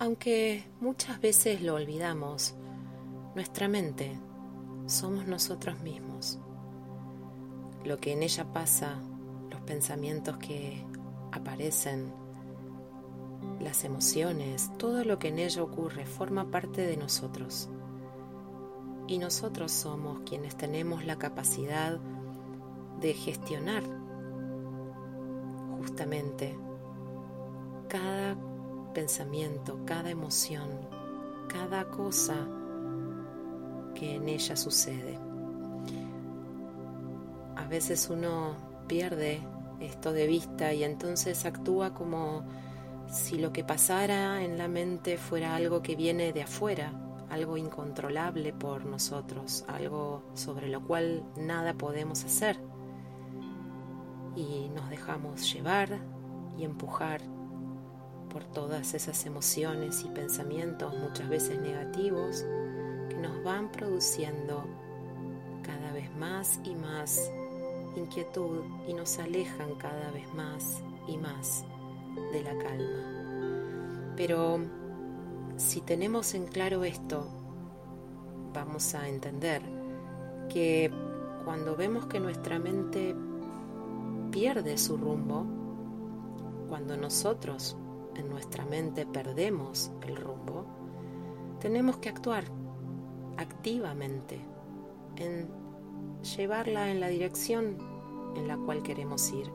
[0.00, 2.54] Aunque muchas veces lo olvidamos,
[3.34, 4.16] nuestra mente
[4.86, 6.38] somos nosotros mismos.
[7.84, 9.00] Lo que en ella pasa,
[9.50, 10.84] los pensamientos que
[11.32, 12.12] aparecen,
[13.60, 17.68] las emociones, todo lo que en ella ocurre forma parte de nosotros.
[19.08, 21.98] Y nosotros somos quienes tenemos la capacidad
[23.00, 23.82] de gestionar
[25.76, 26.56] justamente
[27.88, 28.36] cada
[28.98, 30.68] pensamiento, cada emoción,
[31.46, 32.34] cada cosa
[33.94, 35.16] que en ella sucede.
[37.54, 38.56] A veces uno
[38.88, 39.40] pierde
[39.78, 42.42] esto de vista y entonces actúa como
[43.08, 46.90] si lo que pasara en la mente fuera algo que viene de afuera,
[47.30, 52.58] algo incontrolable por nosotros, algo sobre lo cual nada podemos hacer.
[54.34, 56.00] Y nos dejamos llevar
[56.58, 57.37] y empujar
[58.28, 62.44] por todas esas emociones y pensamientos muchas veces negativos
[63.08, 64.64] que nos van produciendo
[65.62, 67.30] cada vez más y más
[67.96, 71.64] inquietud y nos alejan cada vez más y más
[72.32, 74.14] de la calma.
[74.16, 74.60] Pero
[75.56, 77.26] si tenemos en claro esto,
[78.52, 79.62] vamos a entender
[80.48, 80.90] que
[81.44, 83.14] cuando vemos que nuestra mente
[84.30, 85.46] pierde su rumbo,
[86.68, 87.76] cuando nosotros
[88.18, 90.66] en nuestra mente perdemos el rumbo,
[91.60, 92.44] tenemos que actuar
[93.36, 94.40] activamente
[95.16, 95.48] en
[96.36, 97.78] llevarla en la dirección
[98.36, 99.50] en la cual queremos ir.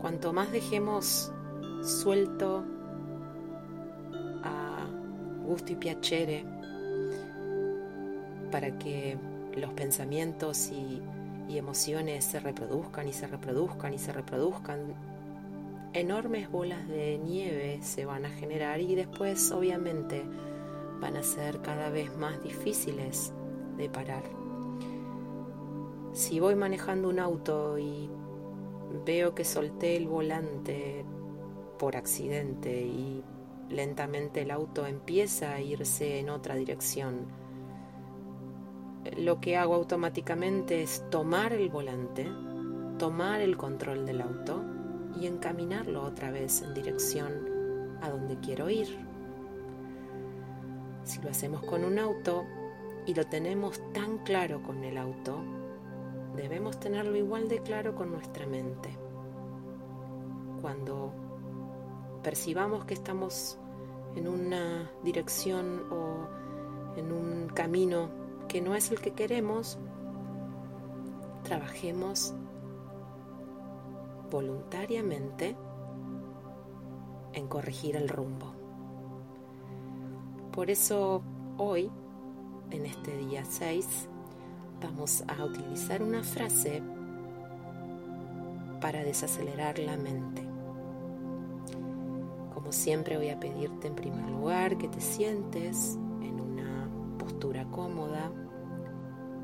[0.00, 1.32] Cuanto más dejemos
[1.82, 2.64] suelto
[4.42, 4.86] a
[5.46, 6.44] gusto y piacere
[8.50, 9.18] para que
[9.56, 11.02] los pensamientos y,
[11.48, 14.94] y emociones se reproduzcan y se reproduzcan y se reproduzcan
[15.94, 20.24] enormes bolas de nieve se van a generar y después obviamente
[21.00, 23.32] van a ser cada vez más difíciles
[23.76, 24.24] de parar.
[26.12, 28.10] Si voy manejando un auto y
[29.06, 31.04] veo que solté el volante
[31.78, 33.22] por accidente y
[33.70, 37.26] lentamente el auto empieza a irse en otra dirección,
[39.16, 42.26] lo que hago automáticamente es tomar el volante,
[42.98, 44.73] tomar el control del auto
[45.20, 48.98] y encaminarlo otra vez en dirección a donde quiero ir.
[51.04, 52.44] Si lo hacemos con un auto
[53.06, 55.38] y lo tenemos tan claro con el auto,
[56.36, 58.96] debemos tenerlo igual de claro con nuestra mente.
[60.60, 61.12] Cuando
[62.22, 63.58] percibamos que estamos
[64.16, 66.28] en una dirección o
[66.96, 68.08] en un camino
[68.48, 69.78] que no es el que queremos,
[71.42, 72.34] trabajemos
[74.34, 75.54] voluntariamente
[77.34, 78.52] en corregir el rumbo.
[80.50, 81.22] Por eso
[81.56, 81.88] hoy,
[82.72, 84.08] en este día 6,
[84.82, 86.82] vamos a utilizar una frase
[88.80, 90.42] para desacelerar la mente.
[92.54, 96.88] Como siempre voy a pedirte en primer lugar que te sientes en una
[97.20, 98.32] postura cómoda,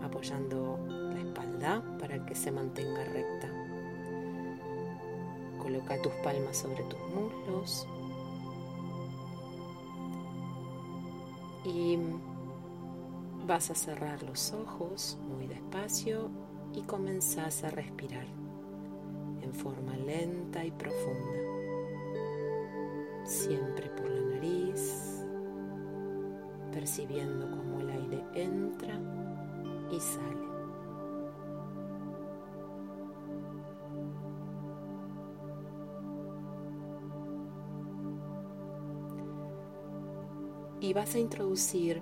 [0.00, 3.65] apoyando la espalda para que se mantenga recta.
[5.76, 7.86] Coloca tus palmas sobre tus muslos.
[11.66, 11.98] Y
[13.46, 16.30] vas a cerrar los ojos muy despacio
[16.74, 18.24] y comenzás a respirar
[19.42, 21.40] en forma lenta y profunda.
[23.24, 25.24] Siempre por la nariz,
[26.72, 28.98] percibiendo cómo el aire entra
[29.90, 30.55] y sale.
[40.86, 42.00] Y vas a introducir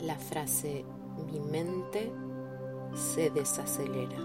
[0.00, 0.86] la frase
[1.30, 2.10] mi mente
[2.94, 4.18] se desacelera.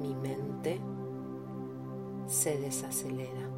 [0.00, 0.80] Mi mente
[2.26, 3.50] se desacelera.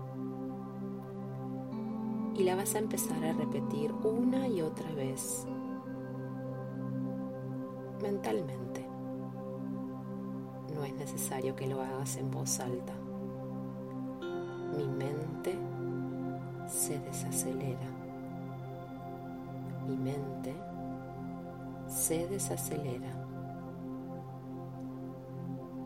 [2.34, 5.46] Y la vas a empezar a repetir una y otra vez
[8.02, 8.86] mentalmente.
[10.74, 12.92] No es necesario que lo hagas en voz alta.
[14.76, 15.17] Mi mente
[16.88, 17.86] se desacelera.
[19.86, 20.54] Mi mente
[21.86, 23.12] se desacelera.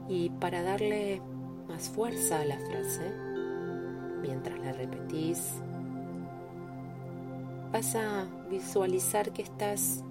[0.09, 1.21] Y para darle
[1.67, 3.13] más fuerza a la frase,
[4.21, 5.55] mientras la repetís,
[7.73, 10.05] vas a visualizar que estás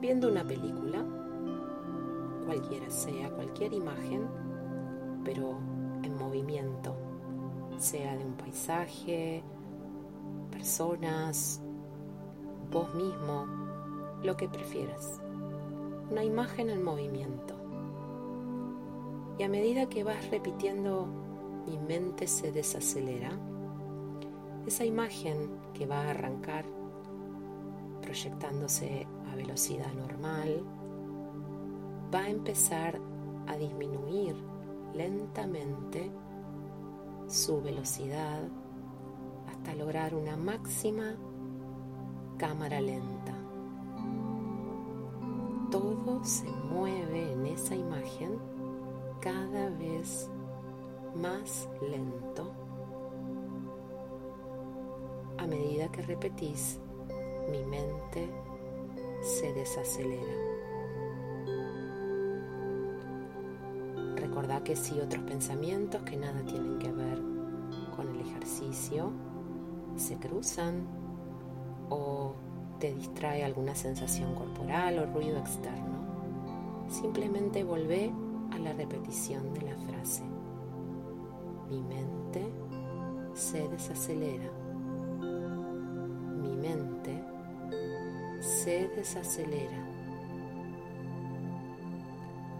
[0.00, 1.04] viendo una película,
[2.46, 4.28] cualquiera sea, cualquier imagen,
[5.24, 5.58] pero
[6.04, 6.94] en movimiento,
[7.78, 9.42] sea de un paisaje,
[10.58, 11.62] personas,
[12.72, 13.46] vos mismo,
[14.24, 15.20] lo que prefieras.
[16.10, 17.54] Una imagen en movimiento.
[19.38, 21.06] Y a medida que vas repitiendo,
[21.64, 23.30] mi mente se desacelera.
[24.66, 26.64] Esa imagen que va a arrancar
[28.02, 30.64] proyectándose a velocidad normal,
[32.12, 32.98] va a empezar
[33.46, 34.34] a disminuir
[34.92, 36.10] lentamente
[37.28, 38.40] su velocidad
[39.68, 41.14] hasta lograr una máxima
[42.38, 43.34] cámara lenta.
[45.70, 48.38] Todo se mueve en esa imagen
[49.20, 50.30] cada vez
[51.14, 52.50] más lento
[55.36, 56.80] a medida que repetís
[57.50, 58.30] mi mente
[59.20, 60.34] se desacelera.
[64.16, 67.20] Recordá que si otros pensamientos que nada tienen que ver
[67.94, 69.12] con el ejercicio
[69.98, 70.86] se cruzan
[71.90, 72.34] o
[72.78, 75.98] te distrae alguna sensación corporal o ruido externo,
[76.88, 78.12] simplemente volvé
[78.52, 80.22] a la repetición de la frase.
[81.68, 82.48] Mi mente
[83.34, 84.50] se desacelera.
[85.20, 87.22] Mi mente
[88.40, 89.84] se desacelera.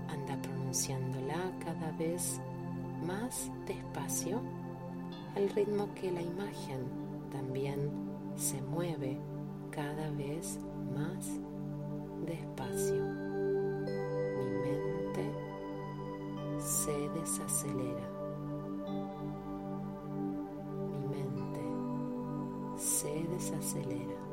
[0.08, 2.40] Anda pronunciándola cada vez
[3.06, 4.40] más despacio
[5.37, 7.90] al ritmo que la imagen también
[8.36, 9.19] se mueve
[9.70, 10.58] cada vez
[10.94, 11.26] más
[12.26, 13.02] despacio.
[14.36, 15.32] Mi mente
[16.58, 18.08] se desacelera.
[20.90, 21.60] Mi mente
[22.76, 24.27] se desacelera.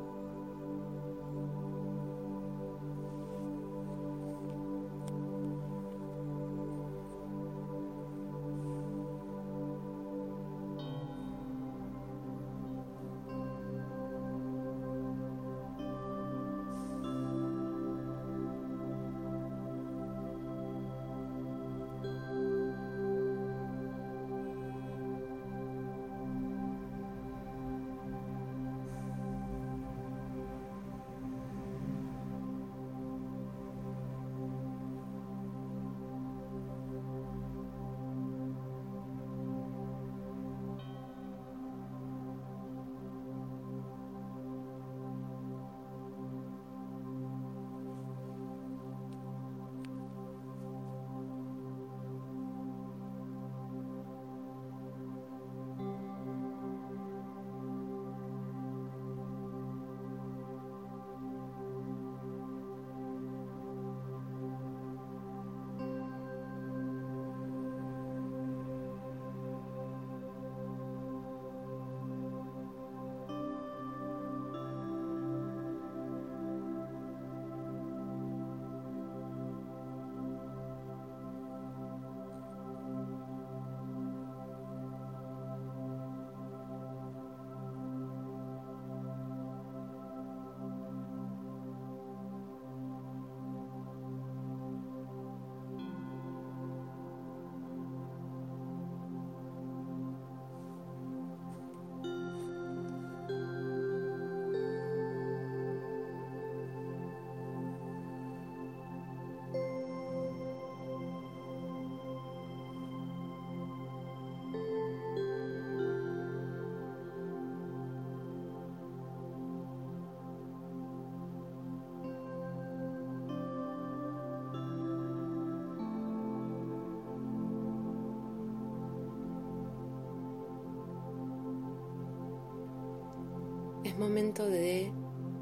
[133.96, 134.92] Es momento de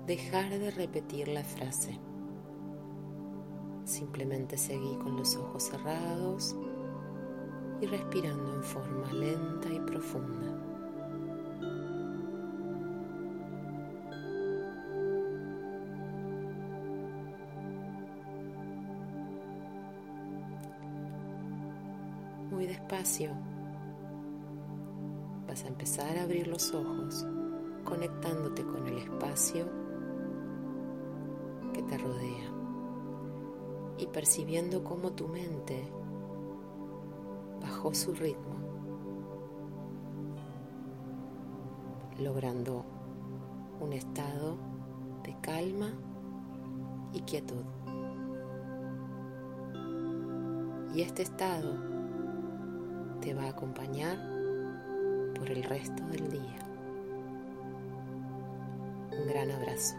[0.05, 1.99] dejar de repetir la frase.
[3.83, 6.55] Simplemente seguí con los ojos cerrados
[7.81, 10.55] y respirando en forma lenta y profunda.
[22.51, 23.31] Muy despacio
[25.47, 27.25] vas a empezar a abrir los ojos
[27.83, 29.65] conectándote con el espacio
[31.73, 32.51] que te rodea
[33.97, 35.83] y percibiendo cómo tu mente
[37.61, 38.55] bajó su ritmo,
[42.19, 42.83] logrando
[43.79, 44.57] un estado
[45.23, 45.91] de calma
[47.13, 47.63] y quietud.
[50.93, 51.73] Y este estado
[53.21, 54.33] te va a acompañar
[55.49, 56.62] el resto del día.
[59.19, 59.95] Un gran abrazo.